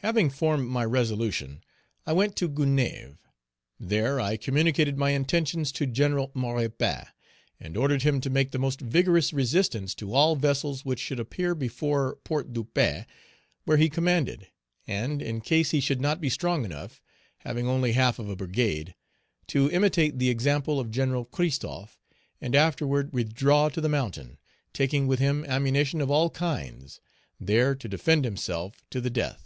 Having 0.00 0.30
formed 0.30 0.68
my 0.68 0.84
resolution, 0.84 1.64
I 2.06 2.12
went 2.12 2.36
to 2.36 2.48
Gonaïves. 2.48 3.18
There 3.80 4.20
I 4.20 4.36
communicated 4.36 4.96
my 4.96 5.10
intentions 5.10 5.72
to 5.72 5.84
Gen. 5.86 6.28
Maurepas, 6.32 7.08
and 7.58 7.76
ordered 7.76 7.94
Page 7.96 8.02
300 8.02 8.02
him 8.16 8.20
to 8.20 8.30
make 8.30 8.50
the 8.52 8.60
most 8.60 8.80
vigorous 8.80 9.32
resistance 9.32 9.96
to 9.96 10.14
all 10.14 10.36
vessels 10.36 10.84
which 10.84 11.00
should 11.00 11.18
appear 11.18 11.56
before 11.56 12.18
Port 12.22 12.52
de 12.52 12.62
Paix, 12.62 13.04
where 13.64 13.78
he 13.78 13.88
commanded; 13.90 14.46
and, 14.86 15.20
in 15.20 15.40
case 15.40 15.72
he 15.72 15.80
should 15.80 16.00
not 16.00 16.20
be 16.20 16.28
strong 16.30 16.64
enough, 16.64 17.02
having 17.38 17.66
only 17.66 17.90
half 17.94 18.20
of 18.20 18.28
a 18.28 18.36
brigade, 18.36 18.94
to 19.48 19.68
imitate 19.72 20.20
the 20.20 20.30
example 20.30 20.78
of 20.78 20.92
Gen. 20.92 21.24
Christophe 21.32 21.98
and 22.40 22.54
afterward 22.54 23.12
withdraw 23.12 23.68
to 23.70 23.80
the 23.80 23.88
Mountain, 23.88 24.38
taking 24.72 25.08
with 25.08 25.18
him 25.18 25.44
ammunition 25.46 26.00
of 26.00 26.12
all 26.12 26.30
kinds; 26.30 27.00
there 27.40 27.74
to 27.74 27.88
defend 27.88 28.24
himself 28.24 28.76
to 28.90 29.00
the 29.00 29.10
death. 29.10 29.42